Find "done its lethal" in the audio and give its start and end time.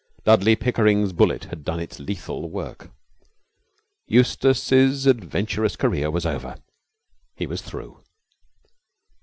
1.63-2.49